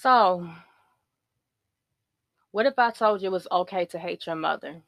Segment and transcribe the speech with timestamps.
[0.00, 0.48] So,
[2.52, 4.80] what if I told you it was okay to hate your mother?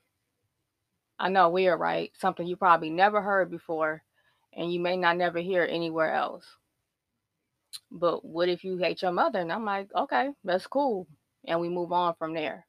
[1.19, 2.11] I know we are right?
[2.19, 4.03] Something you probably never heard before,
[4.55, 6.47] and you may not never hear anywhere else.
[7.91, 9.39] But what if you hate your mother?
[9.41, 11.07] And I'm like, okay, that's cool.
[11.47, 12.65] And we move on from there.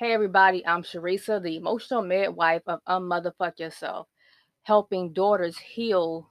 [0.00, 4.08] Hey, everybody, I'm Sharisa, the emotional midwife of Unmotherfuck Yourself,
[4.64, 6.28] helping daughters heal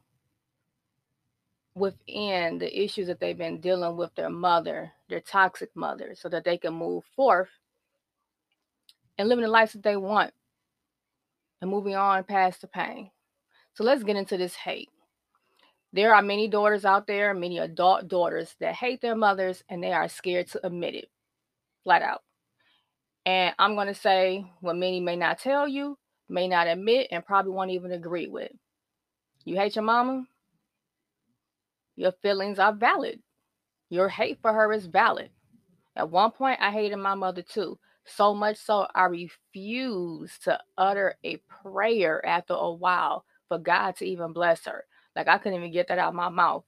[1.75, 6.43] within the issues that they've been dealing with their mother, their toxic mother, so that
[6.43, 7.49] they can move forth
[9.17, 10.33] and living the lives that they want
[11.61, 13.09] and moving on past the pain.
[13.73, 14.89] So let's get into this hate.
[15.93, 19.93] There are many daughters out there, many adult daughters that hate their mothers and they
[19.93, 21.09] are scared to admit it
[21.83, 22.21] flat out.
[23.25, 27.25] And I'm going to say what many may not tell you, may not admit, and
[27.25, 28.52] probably won't even agree with.
[29.45, 30.25] You hate your mama?
[31.95, 33.19] Your feelings are valid.
[33.89, 35.30] Your hate for her is valid.
[35.95, 37.77] At one point, I hated my mother too.
[38.05, 44.05] So much so, I refused to utter a prayer after a while for God to
[44.05, 44.86] even bless her.
[45.16, 46.64] Like, I couldn't even get that out of my mouth.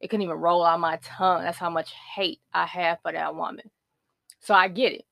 [0.00, 1.42] It couldn't even roll out my tongue.
[1.42, 3.70] That's how much hate I have for that woman.
[4.40, 5.06] So I get it.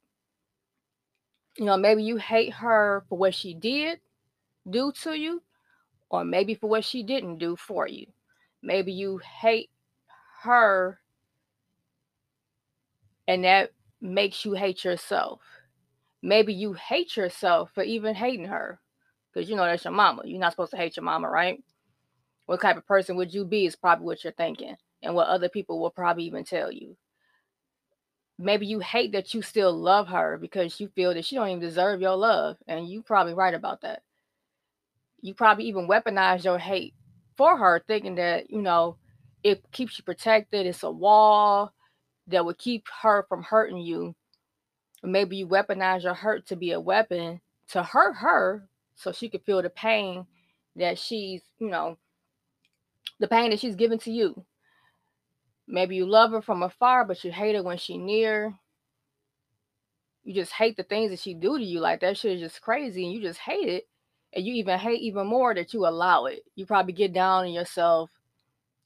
[1.56, 4.00] You know, maybe you hate her for what she did
[4.68, 5.42] do to you,
[6.10, 8.06] or maybe for what she didn't do for you.
[8.62, 9.70] Maybe you hate
[10.42, 10.98] her
[13.28, 15.40] and that makes you hate yourself.
[16.22, 18.80] Maybe you hate yourself for even hating her
[19.32, 20.22] because you know that's your mama.
[20.24, 21.62] You're not supposed to hate your mama, right?
[22.46, 25.48] What type of person would you be is probably what you're thinking, and what other
[25.48, 26.96] people will probably even tell you.
[28.38, 31.60] Maybe you hate that you still love her because you feel that she don't even
[31.60, 34.02] deserve your love, and you probably right about that.
[35.20, 36.94] You probably even weaponize your hate
[37.36, 38.96] for her, thinking that you know
[39.42, 40.66] it keeps you protected.
[40.66, 41.72] It's a wall
[42.28, 44.14] that would keep her from hurting you.
[45.02, 49.42] Maybe you weaponize your hurt to be a weapon to hurt her so she could
[49.44, 50.26] feel the pain
[50.76, 51.98] that she's, you know,
[53.18, 54.44] the pain that she's given to you.
[55.66, 58.54] Maybe you love her from afar, but you hate her when she's near.
[60.24, 61.80] You just hate the things that she do to you.
[61.80, 63.88] Like that shit is just crazy, and you just hate it.
[64.34, 66.44] And you even hate even more that you allow it.
[66.54, 68.10] You probably get down on yourself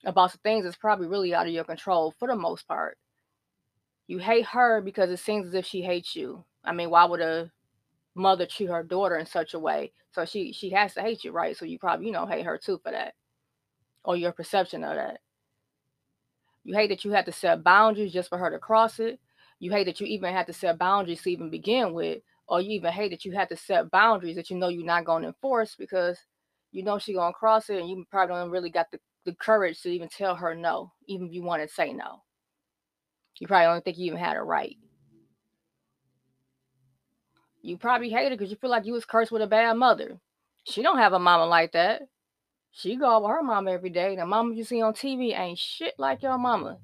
[0.05, 2.99] about some things that's probably really out of your control for the most part.
[4.07, 6.45] You hate her because it seems as if she hates you.
[6.65, 7.51] I mean, why would a
[8.15, 9.93] mother treat her daughter in such a way?
[10.13, 11.57] So she she has to hate you, right?
[11.57, 13.15] So you probably, you know, hate her too for that.
[14.05, 15.21] Or your perception of that.
[16.65, 19.21] You hate that you had to set boundaries just for her to cross it.
[19.59, 22.23] You hate that you even had to set boundaries to even begin with.
[22.49, 25.05] Or you even hate that you had to set boundaries that you know you're not
[25.05, 26.19] going to enforce because
[26.73, 29.35] you know she's going to cross it and you probably don't really got the, the
[29.35, 32.23] courage to even tell her no, even if you want to say no.
[33.41, 34.77] You probably don't think you even had a right.
[37.63, 40.21] You probably hate her because you feel like you was cursed with a bad mother.
[40.65, 42.03] She don't have a mama like that.
[42.71, 44.15] She go out with her mama every day.
[44.17, 46.79] The mama you see on TV ain't shit like your mama.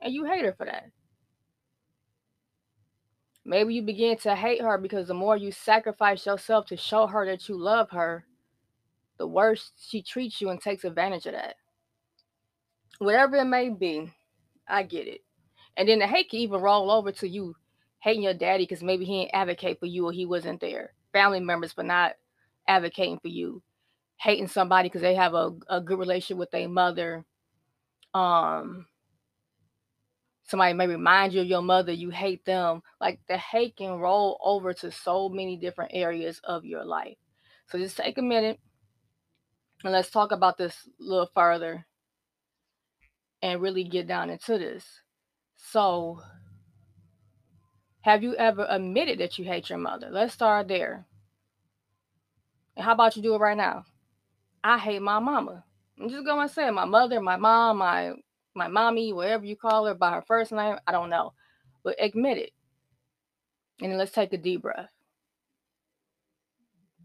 [0.00, 0.86] And you hate her for that.
[3.44, 7.26] Maybe you begin to hate her because the more you sacrifice yourself to show her
[7.26, 8.24] that you love her,
[9.18, 11.56] the worse she treats you and takes advantage of that.
[12.98, 14.12] Whatever it may be,
[14.68, 15.22] I get it.
[15.76, 17.56] And then the hate can even roll over to you
[18.00, 20.92] hating your daddy because maybe he didn't advocate for you or he wasn't there.
[21.12, 22.12] Family members for not
[22.68, 23.62] advocating for you.
[24.16, 27.24] Hating somebody because they have a, a good relationship with their mother.
[28.14, 28.86] Um
[30.52, 32.82] somebody may remind you of your mother, you hate them.
[33.00, 37.16] Like the hate can roll over to so many different areas of your life.
[37.68, 38.60] So just take a minute
[39.82, 41.86] and let's talk about this a little further
[43.40, 44.84] and really get down into this.
[45.56, 46.20] So,
[48.02, 50.08] have you ever admitted that you hate your mother?
[50.10, 51.06] Let's start there.
[52.76, 53.86] And how about you do it right now?
[54.62, 55.64] I hate my mama.
[55.98, 58.12] I'm just going to say my mother, my mom, my
[58.54, 61.32] my mommy, whatever you call her by her first name, I don't know.
[61.82, 62.50] But admit it.
[63.80, 64.88] And let's take a deep breath.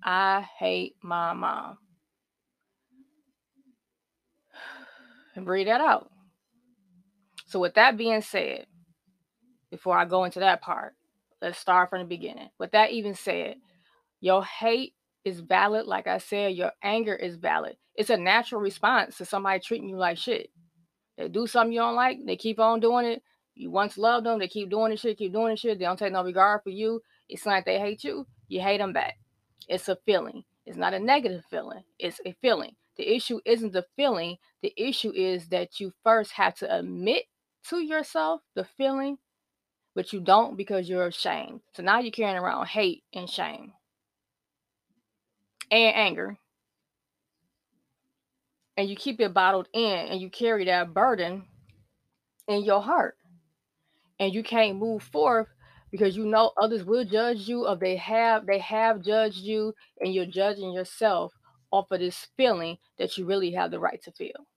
[0.04, 1.78] I hate my mom.
[5.36, 6.10] And breathe that out.
[7.48, 8.66] So, with that being said,
[9.72, 10.96] before I go into that part,
[11.42, 12.50] let's start from the beginning.
[12.60, 13.56] With that even said,
[14.20, 15.86] your hate is valid.
[15.86, 17.78] Like I said, your anger is valid.
[17.96, 20.50] It's a natural response to somebody treating you like shit.
[21.18, 23.24] They do something you don't like, they keep on doing it.
[23.56, 25.80] You once loved them, they keep doing this shit, keep doing this shit.
[25.80, 27.02] They don't take no regard for you.
[27.28, 28.28] It's like they hate you.
[28.48, 29.18] You hate them back.
[29.68, 30.44] It's a feeling.
[30.66, 31.84] It's not a negative feeling.
[31.98, 32.76] It's a feeling.
[32.98, 34.38] The issue isn't the feeling.
[34.62, 37.24] The issue is that you first have to admit
[37.70, 39.18] to yourself, the feeling,
[39.96, 41.62] but you don't because you're ashamed.
[41.74, 43.74] So now you're carrying around hate and shame
[45.72, 46.38] and anger.
[48.78, 51.46] And you keep it bottled in and you carry that burden
[52.48, 53.18] in your heart.
[54.20, 55.48] And you can't move forth
[55.92, 60.14] because you know others will judge you or they have they have judged you and
[60.14, 61.34] you're judging yourself
[61.72, 64.48] off of this feeling that you really have the right to feel.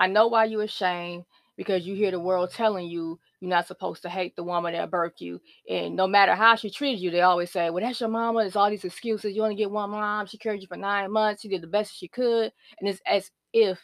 [0.00, 1.24] I know why you're ashamed
[1.56, 4.90] because you hear the world telling you you're not supposed to hate the woman that
[4.90, 5.40] birthed you.
[5.68, 8.40] And no matter how she treated you, they always say, Well, that's your mama.
[8.40, 9.34] There's all these excuses.
[9.34, 10.26] You only get one mom.
[10.26, 11.42] She carried you for nine months.
[11.42, 12.52] She did the best she could.
[12.80, 13.80] And it's as if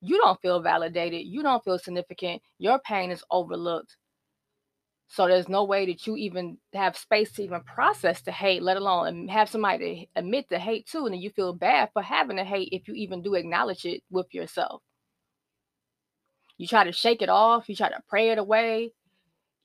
[0.00, 1.26] you don't feel validated.
[1.26, 2.42] You don't feel significant.
[2.58, 3.96] Your pain is overlooked.
[5.08, 8.76] So there's no way that you even have space to even process the hate, let
[8.76, 11.06] alone um, have somebody admit the hate too.
[11.06, 14.02] And then you feel bad for having the hate if you even do acknowledge it
[14.10, 14.82] with yourself.
[16.58, 18.92] You try to shake it off, you try to pray it away.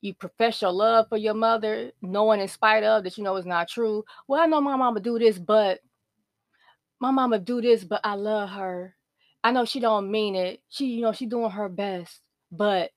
[0.01, 3.45] You profess your love for your mother, knowing in spite of that you know is
[3.45, 4.03] not true.
[4.27, 5.79] Well, I know my mama do this, but
[6.99, 8.95] my mama do this, but I love her.
[9.43, 10.61] I know she don't mean it.
[10.69, 12.21] She, you know, she doing her best.
[12.51, 12.91] But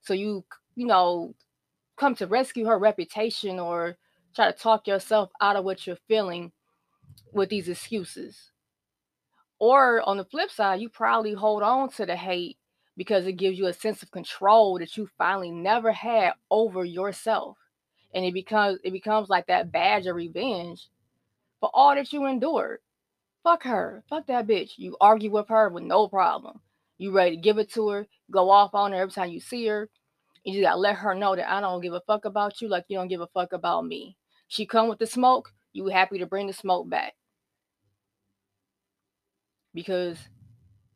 [0.00, 0.44] so you,
[0.76, 1.34] you know,
[1.96, 3.96] come to rescue her reputation or
[4.34, 6.52] try to talk yourself out of what you're feeling
[7.32, 8.52] with these excuses.
[9.58, 12.58] Or on the flip side, you probably hold on to the hate
[12.98, 17.56] because it gives you a sense of control that you finally never had over yourself.
[18.12, 20.88] And it becomes it becomes like that badge of revenge
[21.60, 22.80] for all that you endured.
[23.44, 24.02] Fuck her.
[24.10, 24.72] Fuck that bitch.
[24.76, 26.60] You argue with her with no problem.
[26.98, 29.66] You ready to give it to her, go off on her every time you see
[29.68, 29.88] her.
[30.42, 32.86] You just gotta let her know that I don't give a fuck about you like
[32.88, 34.16] you don't give a fuck about me.
[34.48, 37.14] She come with the smoke, you happy to bring the smoke back.
[39.72, 40.18] Because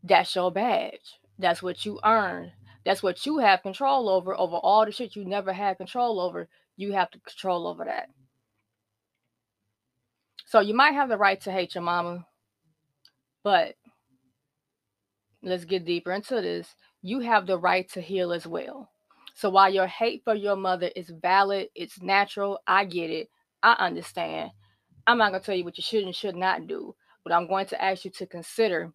[0.03, 1.22] that's your badge.
[1.43, 2.53] That's what you earn.
[2.85, 6.49] That's what you have control over, over all the shit you never had control over.
[6.77, 8.09] You have to control over that.
[10.47, 12.27] So you might have the right to hate your mama,
[13.43, 13.75] but
[15.43, 16.75] let's get deeper into this.
[17.01, 18.91] You have the right to heal as well.
[19.35, 23.29] So while your hate for your mother is valid, it's natural, I get it,
[23.63, 24.51] I understand.
[25.07, 26.95] I'm not going to tell you what you should and should not do,
[27.25, 28.93] but I'm going to ask you to consider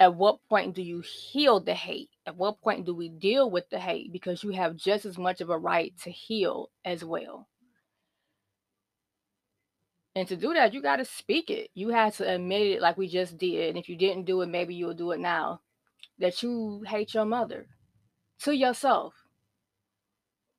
[0.00, 2.10] at what point do you heal the hate?
[2.26, 4.12] At what point do we deal with the hate?
[4.12, 7.48] Because you have just as much of a right to heal as well.
[10.14, 11.70] And to do that, you got to speak it.
[11.74, 13.70] You have to admit it like we just did.
[13.70, 15.60] And if you didn't do it, maybe you'll do it now.
[16.18, 17.66] That you hate your mother
[18.40, 19.14] to yourself.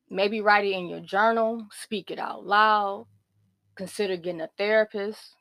[0.10, 3.06] Maybe write it in your journal, speak it out loud,
[3.76, 5.36] consider getting a therapist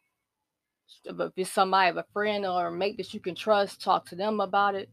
[1.04, 4.16] if it's somebody, of a friend or a mate that you can trust, talk to
[4.16, 4.88] them about it.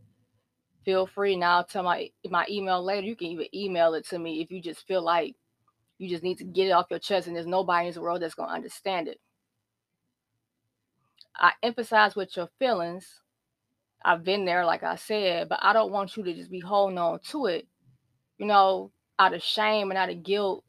[0.83, 1.35] Feel free.
[1.35, 3.07] Now tell my my email later.
[3.07, 5.35] You can even email it to me if you just feel like
[5.97, 8.21] you just need to get it off your chest and there's nobody in this world
[8.21, 9.19] that's gonna understand it.
[11.35, 13.21] I emphasize with your feelings.
[14.03, 16.97] I've been there, like I said, but I don't want you to just be holding
[16.99, 17.67] on to it,
[18.37, 20.63] you know, out of shame and out of guilt.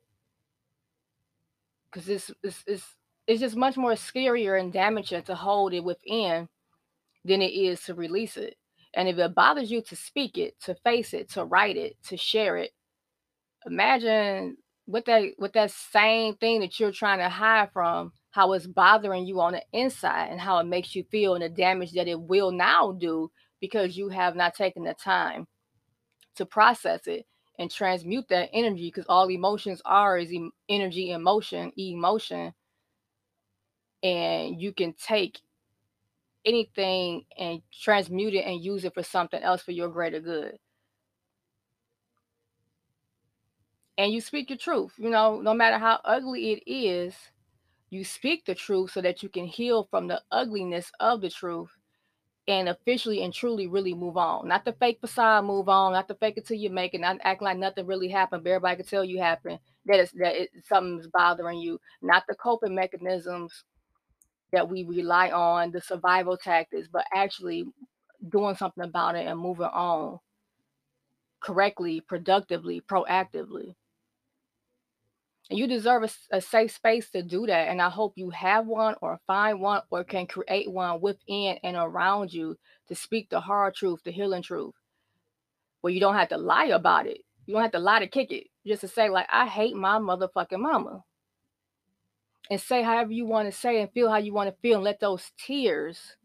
[1.92, 6.48] Cause it's is it's it's just much more scarier and damaging to hold it within
[7.24, 8.56] than it is to release it.
[8.94, 12.16] And if it bothers you to speak it, to face it, to write it, to
[12.16, 12.70] share it,
[13.66, 14.56] imagine
[14.86, 19.26] what that what that same thing that you're trying to hide from, how it's bothering
[19.26, 22.20] you on the inside and how it makes you feel and the damage that it
[22.20, 23.30] will now do
[23.60, 25.46] because you have not taken the time
[26.36, 27.26] to process it
[27.58, 30.32] and transmute that energy because all emotions are is
[30.68, 32.52] energy emotion emotion
[34.02, 35.40] and you can take
[36.44, 40.56] anything and transmute it and use it for something else for your greater good.
[43.98, 47.14] And you speak your truth, you know, no matter how ugly it is,
[47.90, 51.70] you speak the truth so that you can heal from the ugliness of the truth
[52.48, 54.48] and officially and truly really move on.
[54.48, 57.18] Not the fake facade move on, not the fake it till you make it, not
[57.22, 60.50] act like nothing really happened, but everybody can tell you happened, that it's that it,
[60.64, 63.64] something's bothering you, not the coping mechanisms
[64.52, 67.64] that we rely on, the survival tactics, but actually
[68.28, 70.18] doing something about it and moving on
[71.40, 73.74] correctly, productively, proactively.
[75.48, 77.68] And you deserve a, a, safe space to do that.
[77.68, 81.76] And I hope you have one or find one or can create one within and
[81.76, 82.56] around you
[82.88, 84.74] to speak the hard truth, the healing truth,
[85.82, 87.20] where you don't have to lie about it.
[87.46, 88.48] You don't have to lie to kick it.
[88.66, 91.04] Just to say, like, I hate my motherfucking mama
[92.50, 94.84] and say however you want to say and feel how you want to feel and
[94.84, 96.16] let those tears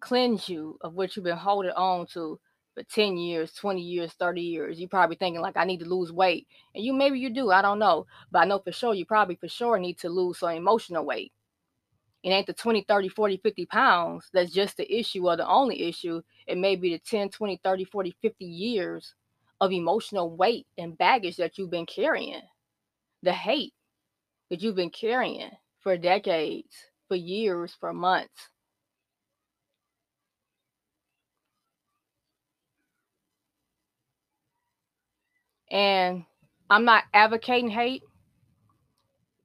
[0.00, 2.38] cleanse you of what you've been holding on to
[2.74, 4.78] for 10 years, 20 years, 30 years.
[4.78, 6.46] You're probably thinking like I need to lose weight.
[6.74, 8.06] And you maybe you do, I don't know.
[8.30, 11.32] But I know for sure you probably for sure need to lose some emotional weight.
[12.22, 15.82] It ain't the 20, 30, 40, 50 pounds that's just the issue or the only
[15.82, 16.20] issue.
[16.46, 19.14] It may be the 10, 20, 30, 40, 50 years
[19.60, 22.42] of emotional weight and baggage that you've been carrying.
[23.22, 23.72] The hate
[24.50, 25.50] that you've been carrying
[25.80, 26.74] for decades,
[27.08, 28.48] for years, for months.
[35.70, 36.24] And
[36.70, 38.02] I'm not advocating hate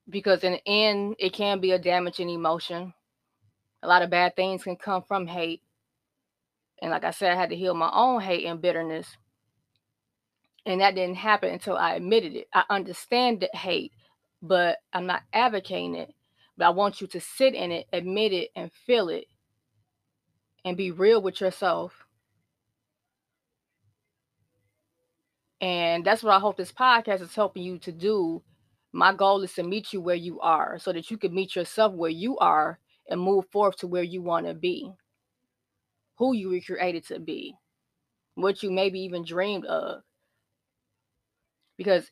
[0.08, 2.94] because in the end, it can be a damaging emotion.
[3.82, 5.62] A lot of bad things can come from hate.
[6.80, 9.06] And like I said, I had to heal my own hate and bitterness.
[10.66, 12.48] And that didn't happen until I admitted it.
[12.54, 13.92] I understand the hate,
[14.46, 16.14] but I'm not advocating it.
[16.56, 19.26] But I want you to sit in it, admit it, and feel it,
[20.64, 22.04] and be real with yourself
[25.64, 28.42] And that's what I hope this podcast is helping you to do.
[28.92, 31.94] My goal is to meet you where you are so that you can meet yourself
[31.94, 34.92] where you are and move forth to where you want to be,
[36.18, 37.54] who you were created to be,
[38.34, 40.02] what you maybe even dreamed of.
[41.78, 42.10] Because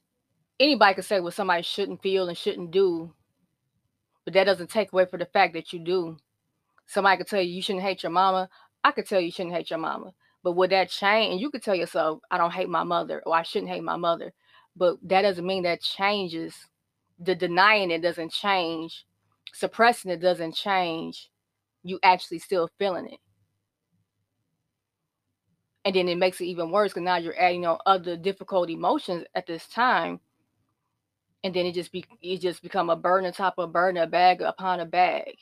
[0.62, 3.12] anybody can say what somebody shouldn't feel and shouldn't do,
[4.24, 6.16] but that doesn't take away from the fact that you do.
[6.86, 8.48] Somebody could tell you you shouldn't hate your mama.
[8.84, 10.12] I could tell you you shouldn't hate your mama.
[10.42, 11.32] But would that change?
[11.32, 13.96] And you could tell yourself, I don't hate my mother or I shouldn't hate my
[13.96, 14.32] mother.
[14.76, 16.54] But that doesn't mean that changes.
[17.18, 19.06] The denying it doesn't change.
[19.52, 21.30] Suppressing it doesn't change.
[21.84, 23.20] You actually still feeling it.
[25.84, 29.24] And then it makes it even worse because now you're adding on other difficult emotions
[29.34, 30.20] at this time.
[31.44, 34.06] And then it just be it just become a burden top of a burden, a
[34.06, 35.34] bag upon a bag.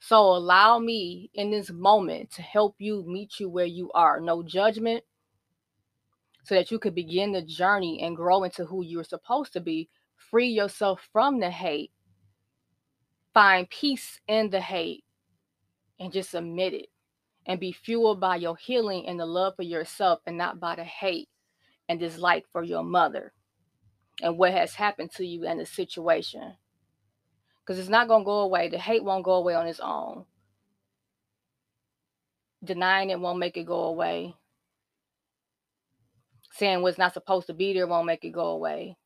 [0.00, 4.20] So allow me in this moment to help you meet you where you are.
[4.20, 5.04] No judgment,
[6.44, 9.88] so that you could begin the journey and grow into who you're supposed to be.
[10.16, 11.90] Free yourself from the hate.
[13.32, 15.04] Find peace in the hate
[15.98, 16.88] and just admit it.
[17.46, 20.84] And be fueled by your healing and the love for yourself and not by the
[20.84, 21.28] hate
[21.88, 23.32] and dislike for your mother
[24.22, 26.54] and what has happened to you in the situation
[27.64, 28.68] because it's not going to go away.
[28.68, 30.26] The hate won't go away on its own.
[32.62, 34.34] Denying it won't make it go away.
[36.52, 38.96] Saying what's not supposed to be there won't make it go away.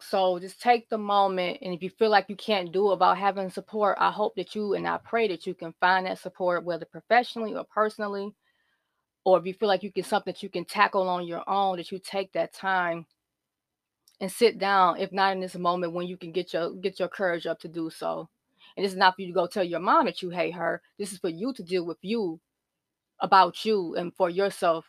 [0.00, 3.50] So just take the moment, and if you feel like you can't do about having
[3.50, 6.86] support, I hope that you and I pray that you can find that support, whether
[6.86, 8.34] professionally or personally,
[9.24, 11.76] or if you feel like you can something that you can tackle on your own,
[11.76, 13.06] that you take that time
[14.20, 17.08] and sit down if not in this moment when you can get your get your
[17.08, 18.28] courage up to do so.
[18.76, 20.80] And this is not for you to go tell your mom that you hate her.
[20.98, 22.40] This is for you to deal with you
[23.20, 24.86] about you and for yourself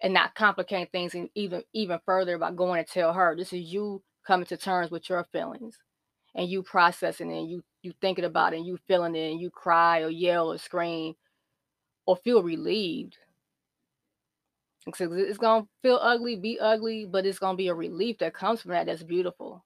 [0.00, 3.34] and not complicate things even even further by going to tell her.
[3.36, 5.78] This is you coming to terms with your feelings
[6.34, 9.40] and you processing it and you you thinking about it and you feeling it and
[9.40, 11.14] you cry or yell or scream
[12.08, 13.18] or feel relieved
[14.86, 18.70] it's gonna feel ugly, be ugly, but it's gonna be a relief that comes from
[18.70, 19.62] that that's beautiful.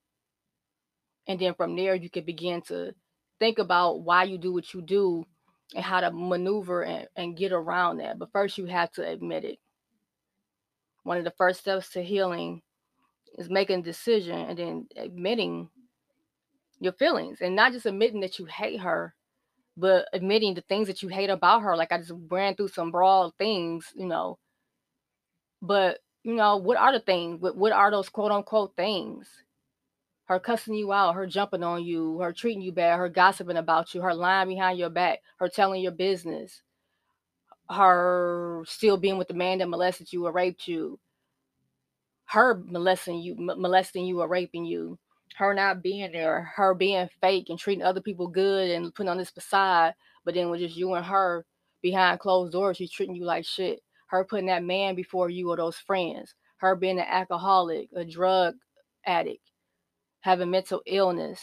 [1.29, 2.93] And then from there, you can begin to
[3.39, 5.25] think about why you do what you do
[5.77, 8.19] and how to maneuver and, and get around that.
[8.19, 9.61] But first, you have to admit it.
[11.05, 12.63] One of the first steps to healing
[13.39, 15.69] is making a decision and then admitting
[16.81, 19.15] your feelings and not just admitting that you hate her,
[19.77, 21.77] but admitting the things that you hate about her.
[21.77, 24.39] Like I just ran through some broad things, you know,
[25.61, 27.41] but you know, what are the things?
[27.41, 29.29] What what are those quote unquote things?
[30.27, 33.95] Her cussing you out, her jumping on you, her treating you bad, her gossiping about
[33.95, 36.63] you, her lying behind your back, her telling your business,
[37.69, 40.99] her still being with the man that molested you or raped you,
[42.27, 44.99] her molesting you, molesting you or raping you,
[45.37, 49.19] her not being there, her being fake and treating other people good and putting on
[49.19, 51.45] this facade, but then with just you and her
[51.81, 53.81] behind closed doors, she's treating you like shit
[54.13, 58.55] her putting that man before you or those friends, her being an alcoholic, a drug
[59.07, 59.51] addict,
[60.21, 61.41] having mental illness.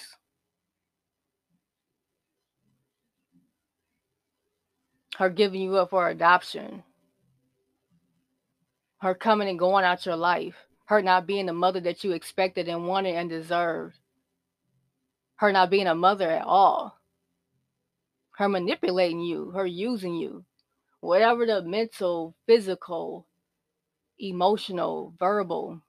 [5.17, 6.83] Her giving you up for adoption.
[9.01, 10.55] Her coming and going out your life.
[10.89, 13.95] Her not being the mother that you expected and wanted and deserved.
[15.35, 16.97] Her not being a mother at all.
[18.31, 20.45] Her manipulating you, her using you
[21.01, 23.27] whatever the mental, physical,
[24.17, 25.79] emotional, verbal,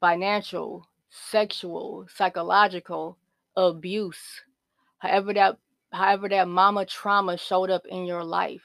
[0.00, 3.18] financial, sexual, psychological
[3.56, 4.40] abuse,
[5.00, 5.58] however that
[5.92, 8.62] however that mama trauma showed up in your life.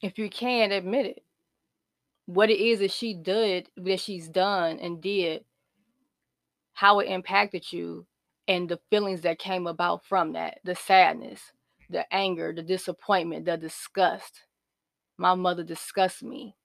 [0.00, 1.23] If you can admit it,
[2.26, 5.44] what it is that she did, that she's done and did,
[6.72, 8.06] how it impacted you,
[8.48, 11.40] and the feelings that came about from that the sadness,
[11.90, 14.42] the anger, the disappointment, the disgust.
[15.16, 16.56] My mother disgusts me.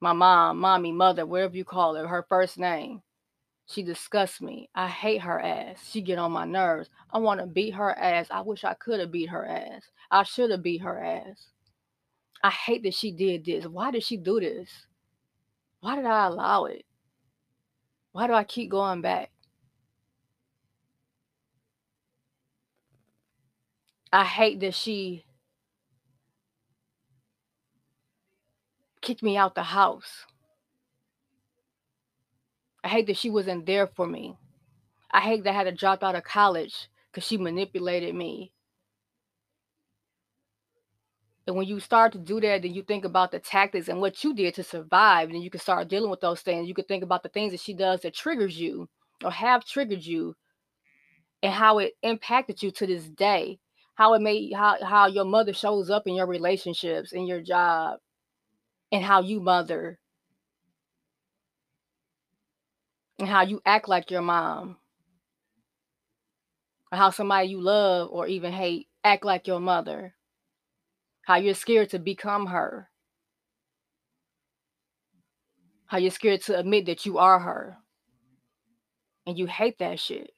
[0.00, 3.02] My mom, mommy, mother, whatever you call her, her first name.
[3.66, 4.68] She disgusts me.
[4.74, 5.88] I hate her ass.
[5.90, 6.90] She get on my nerves.
[7.10, 8.26] I want to beat her ass.
[8.30, 9.82] I wish I could have beat her ass.
[10.10, 11.48] I should have beat her ass.
[12.44, 13.66] I hate that she did this.
[13.66, 14.68] Why did she do this?
[15.80, 16.84] Why did I allow it?
[18.12, 19.30] Why do I keep going back?
[24.12, 25.24] I hate that she
[29.00, 30.26] kicked me out the house.
[32.84, 34.36] I hate that she wasn't there for me.
[35.10, 38.52] I hate that I had to drop out of college because she manipulated me.
[41.46, 44.24] And when you start to do that, then you think about the tactics and what
[44.24, 45.28] you did to survive.
[45.28, 46.68] And you can start dealing with those things.
[46.68, 48.88] You can think about the things that she does that triggers you
[49.22, 50.36] or have triggered you
[51.42, 53.58] and how it impacted you to this day.
[53.94, 57.98] How it made how, how your mother shows up in your relationships, in your job,
[58.90, 59.98] and how you mother
[63.18, 64.76] and how you act like your mom
[66.90, 70.14] or how somebody you love or even hate act like your mother
[71.26, 72.88] how you're scared to become her.
[75.86, 77.78] How you're scared to admit that you are her.
[79.26, 80.30] And you hate that shit.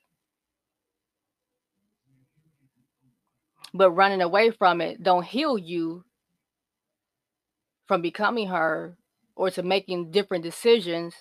[3.74, 6.04] But running away from it don't heal you
[7.86, 8.96] from becoming her
[9.34, 11.14] or to making different decisions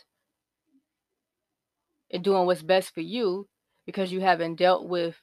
[2.12, 3.47] and doing what's best for you
[3.86, 5.15] because you haven't dealt with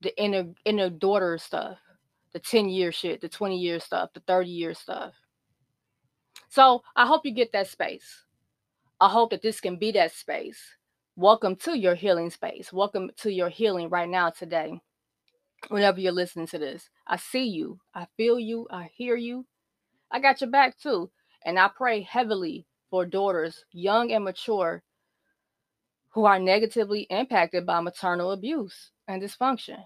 [0.00, 1.78] the inner inner daughter stuff,
[2.32, 5.14] the 10 year shit, the 20 year stuff, the 30 year stuff.
[6.48, 8.24] So I hope you get that space.
[9.00, 10.60] I hope that this can be that space.
[11.16, 12.72] Welcome to your healing space.
[12.72, 14.80] Welcome to your healing right now today.
[15.68, 19.46] Whenever you're listening to this, I see you, I feel you, I hear you.
[20.10, 21.10] I got your back too.
[21.44, 24.82] And I pray heavily for daughters, young and mature,
[26.10, 29.84] who are negatively impacted by maternal abuse and dysfunction.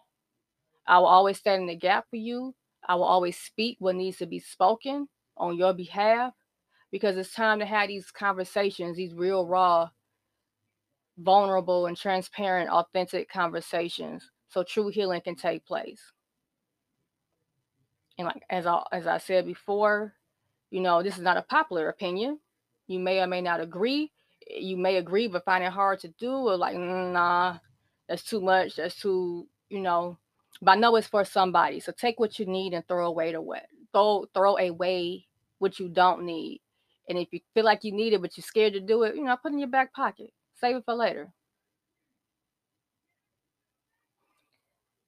[0.87, 2.55] I will always stand in the gap for you.
[2.89, 6.33] I will always speak what needs to be spoken on your behalf
[6.91, 9.91] because it's time to have these conversations, these real, raw,
[11.19, 16.01] vulnerable, and transparent, authentic conversations so true healing can take place.
[18.19, 20.15] And like as I as I said before,
[20.71, 22.41] you know, this is not a popular opinion.
[22.87, 24.13] You may or may not agree,
[24.49, 27.59] you may agree but find it hard to do or like mm, nah
[28.09, 30.17] that's too much that's too you know
[30.63, 33.41] but i know it's for somebody so take what you need and throw away the
[33.41, 35.27] what throw throw away
[35.59, 36.61] what you don't need
[37.09, 39.25] and if you feel like you need it but you're scared to do it you
[39.25, 41.33] know put it in your back pocket save it for later.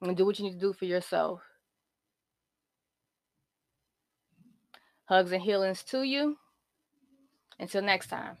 [0.00, 1.40] And do what you need to do for yourself.
[5.06, 6.38] Hugs and healings to you.
[7.58, 8.38] Until next time.